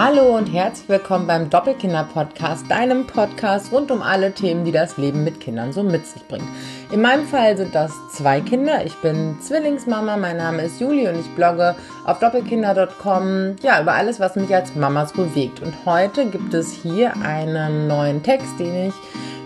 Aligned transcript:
Hallo 0.00 0.36
und 0.36 0.46
herzlich 0.46 0.88
willkommen 0.88 1.26
beim 1.26 1.50
Doppelkinder-Podcast, 1.50 2.70
deinem 2.70 3.04
Podcast 3.04 3.72
rund 3.72 3.90
um 3.90 4.00
alle 4.00 4.32
Themen, 4.32 4.64
die 4.64 4.70
das 4.70 4.96
Leben 4.96 5.24
mit 5.24 5.40
Kindern 5.40 5.72
so 5.72 5.82
mit 5.82 6.06
sich 6.06 6.22
bringt. 6.28 6.46
In 6.92 7.02
meinem 7.02 7.26
Fall 7.26 7.56
sind 7.56 7.74
das 7.74 7.90
zwei 8.12 8.40
Kinder. 8.40 8.86
Ich 8.86 8.94
bin 8.98 9.38
Zwillingsmama, 9.40 10.16
mein 10.16 10.36
Name 10.36 10.62
ist 10.62 10.80
Juli 10.80 11.08
und 11.08 11.18
ich 11.18 11.26
blogge 11.34 11.74
auf 12.04 12.20
doppelkinder.com 12.20 13.56
ja, 13.60 13.82
über 13.82 13.94
alles, 13.94 14.20
was 14.20 14.36
mich 14.36 14.54
als 14.54 14.76
Mama 14.76 15.04
so 15.04 15.24
bewegt. 15.24 15.60
Und 15.62 15.74
heute 15.84 16.26
gibt 16.26 16.54
es 16.54 16.70
hier 16.72 17.14
einen 17.16 17.88
neuen 17.88 18.22
Text, 18.22 18.60
den 18.60 18.90
ich 18.90 18.94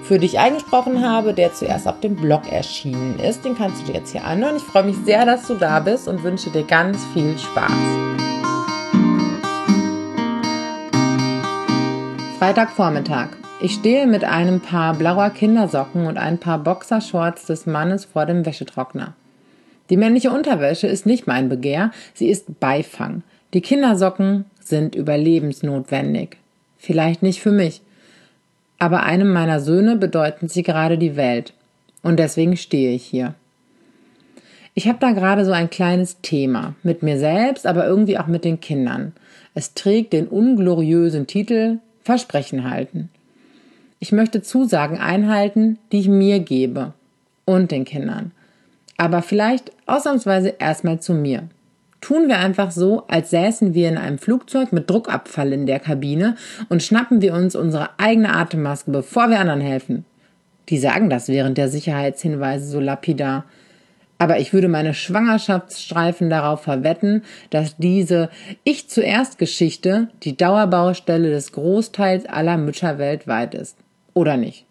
für 0.02 0.19
dich 0.19 0.38
eingesprochen 0.38 1.02
habe, 1.02 1.32
der 1.32 1.55
zuerst 1.55 1.88
auf 1.88 2.00
dem 2.00 2.14
Blog 2.14 2.52
erschienen 2.52 3.19
ist. 3.20 3.46
Den 3.46 3.56
kannst 3.56 3.80
du 3.80 3.87
dir 3.87 4.00
jetzt 4.00 4.12
hier 4.12 4.27
anhören. 4.27 4.56
Ich 4.59 4.64
freue 4.64 4.84
mich 4.84 4.98
sehr, 5.06 5.24
dass 5.24 5.46
du 5.46 5.55
da 5.55 5.80
bist 5.80 6.09
und 6.09 6.23
wünsche 6.23 6.50
dir 6.50 6.64
ganz 6.64 6.98
viel 7.14 7.38
Spaß. 7.38 8.21
Freitagvormittag. 12.42 13.28
Ich 13.60 13.74
stehe 13.74 14.05
mit 14.09 14.24
einem 14.24 14.59
Paar 14.59 14.95
blauer 14.95 15.30
Kindersocken 15.30 16.06
und 16.06 16.19
ein 16.19 16.38
paar 16.38 16.59
Boxershorts 16.59 17.46
des 17.46 17.66
Mannes 17.66 18.05
vor 18.05 18.27
dem 18.27 18.45
Wäschetrockner. 18.45 19.15
Die 19.91 19.96
männliche 19.96 20.32
Unterwäsche 20.32 20.88
ist 20.88 21.06
nicht 21.06 21.28
mein 21.28 21.48
Begehr, 21.48 21.92
sie 22.15 22.27
ist 22.27 22.59
Beifang. 22.59 23.23
Die 23.55 23.60
Kindersocken 23.60 24.45
sind 24.59 24.96
überlebensnotwendig. 24.96 26.37
Vielleicht 26.78 27.23
nicht 27.23 27.41
für 27.41 27.52
mich, 27.52 27.80
aber 28.80 29.04
einem 29.04 29.32
meiner 29.32 29.60
Söhne 29.60 29.95
bedeuten 29.95 30.48
sie 30.48 30.65
gerade 30.65 30.98
die 30.98 31.15
Welt. 31.15 31.52
Und 32.02 32.18
deswegen 32.18 32.56
stehe 32.56 32.90
ich 32.90 33.04
hier. 33.04 33.34
Ich 34.74 34.88
habe 34.88 34.98
da 34.98 35.12
gerade 35.12 35.45
so 35.45 35.52
ein 35.52 35.70
kleines 35.70 36.20
Thema 36.23 36.74
mit 36.82 37.04
mir 37.04 37.20
selbst, 37.20 37.68
aber 37.68 37.87
irgendwie 37.87 38.18
auch 38.18 38.27
mit 38.27 38.45
den 38.45 38.59
Kindern. 38.59 39.13
Es 39.54 39.74
trägt 39.74 40.13
den 40.13 40.26
ungloriösen 40.26 41.29
Titel 41.29 41.79
Versprechen 42.02 42.68
halten. 42.68 43.08
Ich 43.98 44.12
möchte 44.12 44.42
Zusagen 44.42 44.98
einhalten, 44.98 45.78
die 45.92 46.00
ich 46.00 46.08
mir 46.08 46.40
gebe 46.40 46.92
und 47.45 47.70
den 47.70 47.84
Kindern. 47.84 48.32
Aber 48.96 49.22
vielleicht 49.22 49.72
ausnahmsweise 49.86 50.54
erstmal 50.58 51.00
zu 51.00 51.14
mir. 51.14 51.48
Tun 52.00 52.26
wir 52.26 52.38
einfach 52.38 52.73
so, 52.73 53.04
als 53.06 53.30
säßen 53.30 53.74
wir 53.74 53.88
in 53.88 53.96
einem 53.96 54.18
Flugzeug 54.18 54.73
mit 54.73 54.90
Druckabfall 54.90 55.52
in 55.52 55.66
der 55.66 55.78
Kabine 55.78 56.34
und 56.68 56.82
schnappen 56.82 57.23
wir 57.23 57.32
uns 57.32 57.54
unsere 57.54 57.90
eigene 57.98 58.34
Atemmaske, 58.34 58.90
bevor 58.90 59.30
wir 59.30 59.38
anderen 59.38 59.60
helfen. 59.60 60.04
Die 60.68 60.78
sagen 60.78 61.08
das 61.08 61.28
während 61.28 61.58
der 61.58 61.68
Sicherheitshinweise 61.68 62.66
so 62.66 62.80
lapidar. 62.80 63.45
Aber 64.22 64.38
ich 64.38 64.53
würde 64.53 64.69
meine 64.69 64.94
Schwangerschaftsstreifen 64.94 66.31
darauf 66.31 66.62
verwetten, 66.62 67.25
dass 67.50 67.76
diese 67.76 68.31
Ich 68.62 68.88
zuerst 68.88 69.37
Geschichte 69.37 70.10
die 70.22 70.37
Dauerbaustelle 70.37 71.28
des 71.31 71.50
Großteils 71.50 72.26
aller 72.26 72.56
Mütter 72.56 72.98
weltweit 72.98 73.53
ist. 73.53 73.76
Oder 74.14 74.37
nicht? 74.37 74.64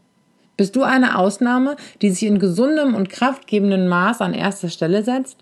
Bist 0.55 0.77
du 0.77 0.83
eine 0.83 1.17
Ausnahme, 1.17 1.75
die 2.01 2.11
sich 2.11 2.29
in 2.29 2.39
gesundem 2.39 2.95
und 2.95 3.09
kraftgebendem 3.09 3.89
Maß 3.89 4.21
an 4.21 4.33
erster 4.33 4.69
Stelle 4.69 5.03
setzt? 5.03 5.35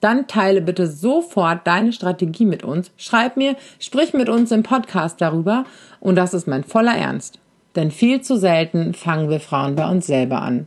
Dann 0.00 0.26
teile 0.26 0.60
bitte 0.60 0.88
sofort 0.88 1.68
deine 1.68 1.92
Strategie 1.92 2.46
mit 2.46 2.64
uns. 2.64 2.90
Schreib 2.96 3.36
mir, 3.36 3.54
sprich 3.78 4.12
mit 4.12 4.28
uns 4.28 4.50
im 4.50 4.64
Podcast 4.64 5.20
darüber. 5.20 5.66
Und 6.00 6.16
das 6.16 6.34
ist 6.34 6.48
mein 6.48 6.64
voller 6.64 6.96
Ernst. 6.96 7.38
Denn 7.76 7.92
viel 7.92 8.22
zu 8.22 8.38
selten 8.38 8.92
fangen 8.92 9.30
wir 9.30 9.38
Frauen 9.38 9.76
bei 9.76 9.88
uns 9.88 10.08
selber 10.08 10.42
an. 10.42 10.66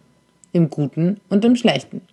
Im 0.53 0.69
Guten 0.69 1.19
und 1.27 1.43
im 1.43 1.57
Schlechten. 1.57 2.03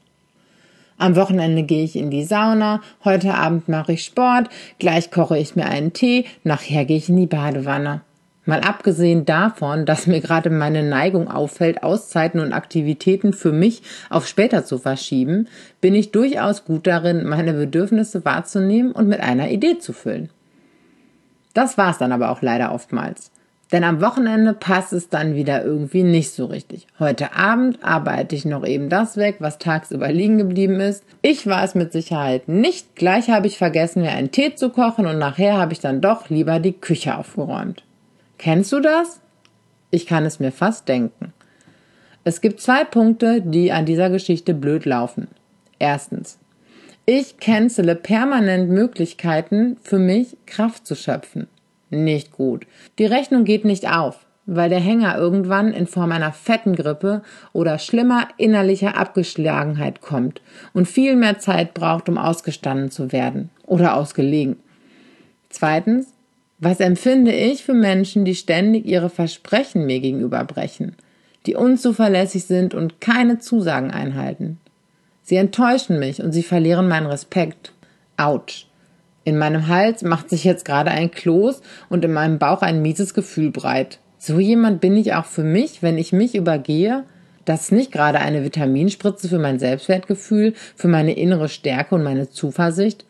Am 0.99 1.15
Wochenende 1.15 1.63
gehe 1.63 1.85
ich 1.85 1.95
in 1.97 2.11
die 2.11 2.25
Sauna, 2.25 2.81
heute 3.05 3.35
Abend 3.35 3.69
mache 3.69 3.93
ich 3.93 4.05
Sport, 4.05 4.49
gleich 4.79 5.11
koche 5.11 5.37
ich 5.37 5.55
mir 5.55 5.67
einen 5.67 5.93
Tee, 5.93 6.25
nachher 6.43 6.87
gehe 6.87 6.97
ich 6.97 7.11
in 7.11 7.17
die 7.17 7.27
Badewanne. 7.27 8.01
Mal 8.47 8.61
abgesehen 8.61 9.27
davon, 9.27 9.85
dass 9.85 10.07
mir 10.07 10.21
gerade 10.21 10.51
meine 10.51 10.83
Neigung 10.85 11.29
auffällt, 11.29 11.83
Auszeiten 11.83 12.41
und 12.41 12.53
Aktivitäten 12.53 13.33
für 13.33 13.53
mich 13.53 13.83
auf 14.09 14.27
später 14.27 14.65
zu 14.65 14.79
verschieben, 14.79 15.49
bin 15.81 15.95
ich 15.95 16.13
durchaus 16.13 16.65
gut 16.65 16.87
darin, 16.87 17.27
meine 17.27 17.53
Bedürfnisse 17.53 18.25
wahrzunehmen 18.25 18.93
und 18.93 19.09
mit 19.09 19.21
einer 19.21 19.51
Idee 19.51 19.79
zu 19.79 19.93
füllen. 19.93 20.31
Das 21.55 21.77
war's 21.77 21.99
dann 21.99 22.13
aber 22.13 22.31
auch 22.31 22.41
leider 22.41 22.73
oftmals. 22.73 23.33
Denn 23.73 23.83
am 23.83 24.01
Wochenende 24.01 24.55
passt 24.55 24.93
es 24.93 25.09
dann 25.09 25.35
wieder 25.35 25.65
irgendwie 25.65 26.05
nicht 26.05 26.31
so 26.31 26.47
richtig. 26.47 26.87
Heute 27.01 27.35
Abend 27.35 27.83
arbeite 27.83 28.37
ich 28.37 28.45
noch 28.45 28.65
eben 28.65 28.89
das 28.89 29.17
weg, 29.17 29.37
was 29.41 29.59
tagsüber 29.59 30.13
liegen 30.13 30.39
geblieben 30.39 30.79
ist. 30.79 31.05
Ich 31.21 31.49
war 31.49 31.65
es 31.65 31.75
mit 31.75 31.93
Sicherheit 31.93 32.49
nicht. 32.49 32.95
Gleich 32.95 33.29
habe 33.29 33.49
ich 33.49 33.59
vergessen, 33.59 34.03
mir 34.03 34.13
einen 34.13 34.31
Tee 34.31 34.55
zu 34.55 34.71
kochen 34.71 35.07
und 35.07 35.19
nachher 35.19 35.57
habe 35.57 35.73
ich 35.73 35.81
dann 35.81 36.01
doch 36.01 36.31
lieber 36.31 36.61
die 36.61 36.75
Küche 36.75 37.17
aufgeräumt. 37.17 37.83
Kennst 38.39 38.71
du 38.71 38.81
das? 38.81 39.21
Ich 39.91 40.07
kann 40.07 40.25
es 40.25 40.39
mir 40.39 40.53
fast 40.53 40.87
denken. 40.89 41.33
Es 42.23 42.41
gibt 42.41 42.61
zwei 42.61 42.85
Punkte, 42.85 43.41
die 43.41 43.73
an 43.73 43.85
dieser 43.85 44.11
Geschichte 44.11 44.55
blöd 44.55 44.85
laufen. 44.85 45.27
Erstens. 45.79 46.39
Ich 47.05 47.39
cancele 47.39 47.95
permanent 47.95 48.69
Möglichkeiten 48.69 49.77
für 49.83 49.99
mich, 49.99 50.37
Kraft 50.45 50.87
zu 50.87 50.97
schöpfen. 50.97 51.47
Nicht 51.91 52.33
gut. 52.33 52.67
Die 52.99 53.07
Rechnung 53.07 53.45
geht 53.45 53.65
nicht 53.65 53.89
auf, 53.91 54.27
weil 54.47 54.69
der 54.69 54.81
Hänger 54.81 55.17
irgendwann 55.17 55.73
in 55.73 55.87
Form 55.87 56.13
einer 56.13 56.33
fetten 56.33 56.75
Grippe 56.75 57.23
oder 57.53 57.79
schlimmer 57.79 58.29
innerlicher 58.37 58.97
Abgeschlagenheit 58.97 60.01
kommt 60.01 60.41
und 60.73 60.87
viel 60.87 61.17
mehr 61.17 61.39
Zeit 61.39 61.75
braucht, 61.75 62.09
um 62.09 62.19
ausgestanden 62.19 62.91
zu 62.91 63.13
werden 63.13 63.51
oder 63.67 63.97
ausgelegen. 63.97 64.57
Zweitens, 65.49 66.13
was 66.59 66.81
empfinde 66.81 67.33
ich 67.33 67.65
für 67.65 67.75
Menschen, 67.75 68.25
die 68.25 68.35
ständig 68.35 68.87
ihre 68.87 69.11
Versprechen 69.11 69.85
mir 69.85 70.01
gegenüber 70.01 70.43
brechen, 70.45 70.97
die 71.45 71.55
unzuverlässig 71.55 72.45
sind 72.45 72.75
und 72.75 73.01
keine 73.01 73.39
Zusagen 73.39 73.91
einhalten? 73.91 74.59
Sie 75.23 75.37
enttäuschen 75.37 75.99
mich 75.99 76.23
und 76.23 76.33
sie 76.33 76.43
verlieren 76.43 76.89
meinen 76.89 77.07
Respekt. 77.07 77.73
Autsch. 78.17 78.66
In 79.27 79.39
meinem 79.39 79.67
Hals 79.67 80.03
macht 80.03 80.31
sich 80.31 80.45
jetzt 80.45 80.65
gerade 80.65 80.93
ein 80.93 81.11
Kloß 81.11 81.61
und 81.89 82.05
in 82.05 82.13
meinem 82.13 82.39
Bauch 82.39 82.63
ein 82.63 82.81
mieses 82.81 83.13
Gefühl 83.13 83.51
breit. 83.51 83.99
So 84.19 84.39
jemand 84.39 84.81
bin 84.81 84.97
ich 84.97 85.15
auch 85.15 85.25
für 85.25 85.43
mich, 85.43 85.83
wenn 85.83 85.99
ich 85.99 86.13
mich 86.13 86.37
übergehe? 86.37 87.03
Das 87.45 87.63
ist 87.63 87.73
nicht 87.73 87.91
gerade 87.91 88.21
eine 88.21 88.45
Vitaminspritze 88.45 89.29
für 89.29 89.41
mein 89.41 89.59
Selbstwertgefühl, 89.59 90.55
für 90.77 90.87
meine 90.87 91.17
innere 91.17 91.49
Stärke 91.49 91.97
und 91.97 92.05
meine 92.05 92.31
Zuversicht. 92.31 93.05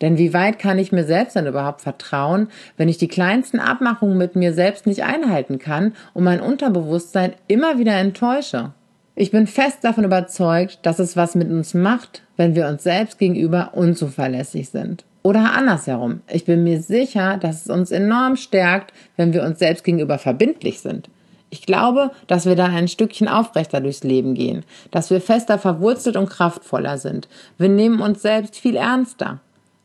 Denn 0.00 0.16
wie 0.16 0.32
weit 0.32 0.60
kann 0.60 0.78
ich 0.78 0.92
mir 0.92 1.02
selbst 1.02 1.34
dann 1.34 1.48
überhaupt 1.48 1.80
vertrauen, 1.80 2.46
wenn 2.76 2.88
ich 2.88 2.98
die 2.98 3.08
kleinsten 3.08 3.58
Abmachungen 3.58 4.16
mit 4.16 4.36
mir 4.36 4.52
selbst 4.52 4.86
nicht 4.86 5.02
einhalten 5.02 5.58
kann 5.58 5.94
und 6.14 6.22
mein 6.22 6.40
Unterbewusstsein 6.40 7.32
immer 7.48 7.80
wieder 7.80 7.96
enttäusche? 7.96 8.74
Ich 9.16 9.32
bin 9.32 9.48
fest 9.48 9.78
davon 9.82 10.04
überzeugt, 10.04 10.78
dass 10.82 11.00
es 11.00 11.16
was 11.16 11.34
mit 11.34 11.50
uns 11.50 11.74
macht, 11.74 12.22
wenn 12.36 12.54
wir 12.54 12.68
uns 12.68 12.84
selbst 12.84 13.18
gegenüber 13.18 13.72
unzuverlässig 13.74 14.68
sind. 14.68 15.04
Oder 15.22 15.54
andersherum. 15.54 16.20
Ich 16.28 16.44
bin 16.44 16.64
mir 16.64 16.82
sicher, 16.82 17.36
dass 17.36 17.66
es 17.66 17.70
uns 17.70 17.90
enorm 17.90 18.36
stärkt, 18.36 18.92
wenn 19.16 19.32
wir 19.32 19.44
uns 19.44 19.58
selbst 19.58 19.84
gegenüber 19.84 20.18
verbindlich 20.18 20.80
sind. 20.80 21.08
Ich 21.50 21.66
glaube, 21.66 22.10
dass 22.26 22.46
wir 22.46 22.56
dann 22.56 22.74
ein 22.74 22.88
Stückchen 22.88 23.28
aufrechter 23.28 23.80
durchs 23.80 24.04
Leben 24.04 24.34
gehen, 24.34 24.64
dass 24.90 25.10
wir 25.10 25.20
fester 25.20 25.58
verwurzelt 25.58 26.16
und 26.16 26.30
kraftvoller 26.30 26.98
sind. 26.98 27.28
Wir 27.58 27.68
nehmen 27.68 28.00
uns 28.00 28.22
selbst 28.22 28.56
viel 28.56 28.76
ernster 28.76 29.40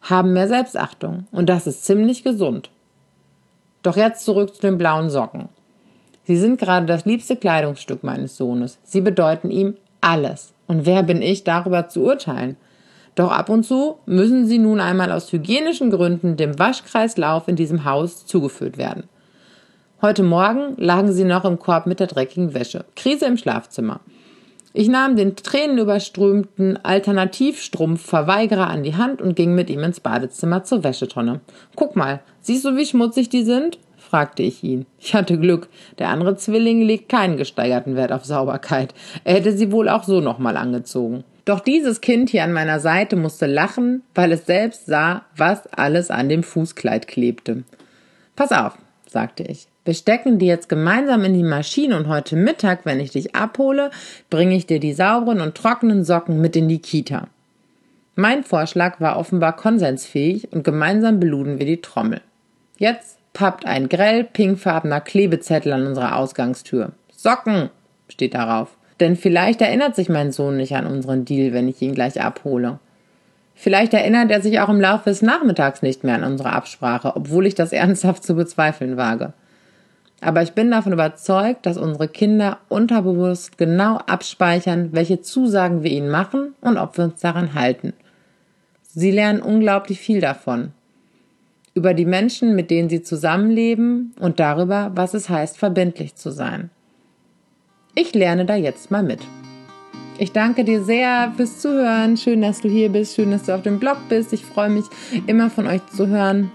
haben 0.09 0.33
mehr 0.33 0.47
Selbstachtung 0.47 1.27
und 1.31 1.49
das 1.49 1.67
ist 1.67 1.85
ziemlich 1.85 2.23
gesund. 2.23 2.69
Doch 3.83 3.97
jetzt 3.97 4.25
zurück 4.25 4.55
zu 4.55 4.61
den 4.61 4.77
blauen 4.77 5.09
Socken. 5.09 5.49
Sie 6.23 6.37
sind 6.37 6.59
gerade 6.59 6.85
das 6.85 7.05
liebste 7.05 7.35
Kleidungsstück 7.35 8.03
meines 8.03 8.35
Sohnes. 8.35 8.79
Sie 8.83 9.01
bedeuten 9.01 9.49
ihm 9.49 9.75
alles. 10.01 10.53
Und 10.67 10.85
wer 10.85 11.03
bin 11.03 11.21
ich, 11.21 11.43
darüber 11.45 11.87
zu 11.87 12.03
urteilen? 12.03 12.57
Doch 13.17 13.31
ab 13.31 13.49
und 13.49 13.63
zu 13.63 13.97
müssen 14.05 14.45
sie 14.45 14.59
nun 14.59 14.79
einmal 14.79 15.11
aus 15.11 15.31
hygienischen 15.31 15.89
Gründen 15.89 16.37
dem 16.37 16.59
Waschkreislauf 16.59 17.47
in 17.47 17.55
diesem 17.55 17.83
Haus 17.83 18.27
zugeführt 18.27 18.77
werden. 18.77 19.05
Heute 20.03 20.21
Morgen 20.21 20.75
lagen 20.77 21.11
sie 21.11 21.23
noch 21.23 21.43
im 21.43 21.57
Korb 21.57 21.87
mit 21.87 21.99
der 21.99 22.05
dreckigen 22.05 22.53
Wäsche. 22.53 22.85
Krise 22.95 23.25
im 23.25 23.37
Schlafzimmer. 23.37 24.01
Ich 24.71 24.87
nahm 24.87 25.15
den 25.15 25.35
tränenüberströmten 25.35 26.77
Alternativstrumpfverweigerer 26.85 28.67
an 28.67 28.83
die 28.83 28.97
Hand 28.97 29.19
und 29.19 29.35
ging 29.35 29.55
mit 29.55 29.71
ihm 29.71 29.79
ins 29.79 29.99
Badezimmer 29.99 30.63
zur 30.63 30.83
Wäschetonne. 30.83 31.39
Guck 31.75 31.95
mal, 31.95 32.19
siehst 32.41 32.65
du, 32.65 32.75
wie 32.75 32.85
schmutzig 32.85 33.29
die 33.29 33.43
sind? 33.43 33.79
fragte 33.97 34.43
ich 34.43 34.63
ihn. 34.63 34.85
Ich 34.99 35.15
hatte 35.15 35.39
Glück. 35.39 35.69
Der 35.97 36.09
andere 36.09 36.35
Zwilling 36.35 36.83
legt 36.83 37.09
keinen 37.09 37.37
gesteigerten 37.37 37.95
Wert 37.95 38.11
auf 38.11 38.25
Sauberkeit. 38.25 38.93
Er 39.23 39.33
hätte 39.33 39.57
sie 39.57 39.71
wohl 39.71 39.89
auch 39.89 40.03
so 40.03 40.21
nochmal 40.21 40.55
angezogen. 40.55 41.23
Doch 41.47 41.61
dieses 41.61 42.01
Kind 42.01 42.29
hier 42.29 42.43
an 42.43 42.51
meiner 42.51 42.81
Seite 42.81 43.15
musste 43.15 43.45
lachen, 43.45 44.03
weil 44.13 44.33
es 44.33 44.45
selbst 44.45 44.85
sah, 44.85 45.21
was 45.37 45.65
alles 45.67 46.11
an 46.11 46.27
dem 46.27 46.43
Fußkleid 46.43 47.07
klebte. 47.07 47.63
Pass 48.35 48.51
auf, 48.51 48.77
sagte 49.07 49.43
ich. 49.43 49.69
Wir 49.85 49.93
stecken 49.93 50.39
die 50.39 50.45
jetzt 50.45 50.67
gemeinsam 50.67 51.23
in 51.23 51.33
die 51.33 51.43
Maschine 51.43 51.95
und 51.95 52.09
heute 52.09 52.35
Mittag, 52.35 52.81
wenn 52.83 52.99
ich 52.99 53.11
dich 53.11 53.33
abhole, 53.33 53.91
bringe 54.29 54.57
ich 54.57 54.65
dir 54.65 54.81
die 54.81 54.91
sauberen 54.91 55.39
und 55.39 55.55
trockenen 55.55 56.03
Socken 56.03 56.41
mit 56.41 56.57
in 56.57 56.67
die 56.67 56.79
Kita. 56.79 57.29
Mein 58.15 58.43
Vorschlag 58.43 58.99
war 58.99 59.17
offenbar 59.17 59.55
konsensfähig 59.55 60.51
und 60.51 60.65
gemeinsam 60.65 61.21
beluden 61.21 61.59
wir 61.59 61.65
die 61.65 61.79
Trommel. 61.79 62.19
Jetzt 62.77 63.19
pappt 63.31 63.65
ein 63.65 63.87
grell 63.87 64.25
pinkfarbener 64.25 64.99
Klebezettel 64.99 65.71
an 65.71 65.87
unserer 65.87 66.17
Ausgangstür. 66.17 66.91
Socken 67.15 67.69
steht 68.09 68.33
darauf. 68.33 68.76
Denn 68.99 69.15
vielleicht 69.15 69.61
erinnert 69.61 69.95
sich 69.95 70.09
mein 70.09 70.31
Sohn 70.31 70.57
nicht 70.57 70.75
an 70.75 70.87
unseren 70.87 71.25
Deal, 71.25 71.53
wenn 71.53 71.67
ich 71.67 71.81
ihn 71.81 71.93
gleich 71.93 72.21
abhole. 72.21 72.79
Vielleicht 73.53 73.93
erinnert 73.93 74.29
er 74.31 74.41
sich 74.41 74.59
auch 74.59 74.69
im 74.69 74.79
Laufe 74.79 75.09
des 75.09 75.21
Nachmittags 75.21 75.81
nicht 75.81 76.03
mehr 76.03 76.15
an 76.15 76.23
unsere 76.23 76.53
Absprache, 76.53 77.15
obwohl 77.15 77.45
ich 77.45 77.55
das 77.55 77.71
ernsthaft 77.73 78.23
zu 78.23 78.35
bezweifeln 78.35 78.97
wage. 78.97 79.33
Aber 80.21 80.41
ich 80.41 80.53
bin 80.53 80.71
davon 80.71 80.93
überzeugt, 80.93 81.65
dass 81.65 81.77
unsere 81.77 82.07
Kinder 82.07 82.57
unterbewusst 82.69 83.57
genau 83.57 83.97
abspeichern, 83.97 84.89
welche 84.91 85.21
Zusagen 85.21 85.83
wir 85.83 85.91
ihnen 85.91 86.09
machen 86.09 86.55
und 86.61 86.77
ob 86.77 86.97
wir 86.97 87.05
uns 87.05 87.21
daran 87.21 87.53
halten. 87.53 87.93
Sie 88.83 89.11
lernen 89.11 89.41
unglaublich 89.41 89.99
viel 89.99 90.21
davon. 90.21 90.71
Über 91.75 91.93
die 91.93 92.05
Menschen, 92.05 92.55
mit 92.55 92.71
denen 92.71 92.89
sie 92.89 93.03
zusammenleben 93.03 94.15
und 94.19 94.39
darüber, 94.39 94.91
was 94.95 95.13
es 95.13 95.29
heißt, 95.29 95.57
verbindlich 95.57 96.15
zu 96.15 96.31
sein. 96.31 96.71
Ich 97.99 98.13
lerne 98.13 98.45
da 98.45 98.53
jetzt 98.53 98.91
mal 98.91 99.01
mit. 99.01 99.21
Ich 100.19 100.31
danke 100.31 100.63
dir 100.63 100.83
sehr 100.83 101.33
fürs 101.35 101.57
Zuhören. 101.57 102.15
Schön, 102.15 102.43
dass 102.43 102.61
du 102.61 102.69
hier 102.69 102.89
bist. 102.89 103.15
Schön, 103.15 103.31
dass 103.31 103.45
du 103.45 103.55
auf 103.55 103.63
dem 103.63 103.79
Blog 103.79 103.97
bist. 104.07 104.33
Ich 104.33 104.45
freue 104.45 104.69
mich 104.69 104.85
immer 105.25 105.49
von 105.49 105.65
euch 105.65 105.83
zu 105.87 106.05
hören. 106.05 106.51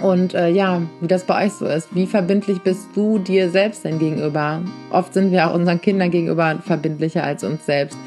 Und 0.00 0.32
äh, 0.32 0.48
ja, 0.48 0.80
wie 1.00 1.08
das 1.08 1.24
bei 1.24 1.44
euch 1.44 1.54
so 1.54 1.66
ist. 1.66 1.92
Wie 1.92 2.06
verbindlich 2.06 2.60
bist 2.60 2.86
du 2.94 3.18
dir 3.18 3.50
selbst 3.50 3.84
denn 3.84 3.98
gegenüber? 3.98 4.62
Oft 4.92 5.12
sind 5.12 5.32
wir 5.32 5.50
auch 5.50 5.54
unseren 5.54 5.80
Kindern 5.80 6.12
gegenüber 6.12 6.60
verbindlicher 6.64 7.24
als 7.24 7.42
uns 7.42 7.66
selbst. 7.66 7.98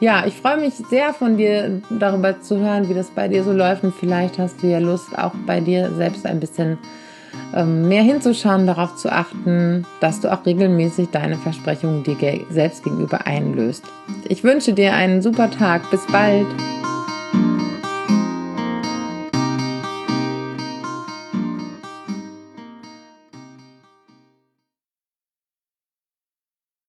Ja, 0.00 0.26
ich 0.26 0.34
freue 0.34 0.58
mich 0.60 0.74
sehr 0.74 1.14
von 1.14 1.38
dir 1.38 1.80
darüber 1.98 2.42
zu 2.42 2.58
hören, 2.58 2.90
wie 2.90 2.94
das 2.94 3.08
bei 3.08 3.28
dir 3.28 3.42
so 3.42 3.54
läuft. 3.54 3.84
Und 3.84 3.94
vielleicht 3.94 4.38
hast 4.38 4.62
du 4.62 4.66
ja 4.66 4.80
Lust, 4.80 5.16
auch 5.16 5.32
bei 5.46 5.60
dir 5.60 5.90
selbst 5.94 6.26
ein 6.26 6.40
bisschen 6.40 6.76
mehr 7.54 8.02
hinzuschauen, 8.02 8.66
darauf 8.66 8.96
zu 8.96 9.12
achten, 9.12 9.84
dass 10.00 10.20
du 10.20 10.32
auch 10.32 10.44
regelmäßig 10.46 11.10
deine 11.10 11.36
Versprechungen 11.36 12.02
dir 12.02 12.16
selbst 12.50 12.82
gegenüber 12.82 13.26
einlöst. 13.26 13.84
Ich 14.28 14.42
wünsche 14.42 14.72
dir 14.72 14.94
einen 14.94 15.20
super 15.20 15.50
Tag. 15.50 15.90
Bis 15.90 16.06
bald. 16.06 16.46